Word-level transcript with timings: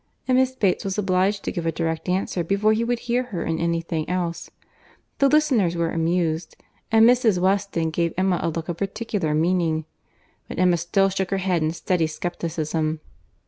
And 0.27 0.39
Miss 0.39 0.53
Bates 0.55 0.83
was 0.83 0.97
obliged 0.97 1.43
to 1.43 1.51
give 1.51 1.67
a 1.67 1.71
direct 1.71 2.09
answer 2.09 2.43
before 2.43 2.73
he 2.73 2.83
would 2.83 3.01
hear 3.01 3.21
her 3.25 3.45
in 3.45 3.59
any 3.59 3.81
thing 3.81 4.09
else. 4.09 4.49
The 5.19 5.29
listeners 5.29 5.75
were 5.75 5.91
amused; 5.91 6.57
and 6.91 7.07
Mrs. 7.07 7.37
Weston 7.37 7.91
gave 7.91 8.15
Emma 8.17 8.39
a 8.41 8.49
look 8.49 8.67
of 8.67 8.77
particular 8.77 9.35
meaning. 9.35 9.85
But 10.47 10.57
Emma 10.57 10.77
still 10.77 11.09
shook 11.09 11.29
her 11.29 11.37
head 11.37 11.61
in 11.61 11.69
steady 11.69 12.07
scepticism. 12.07 12.99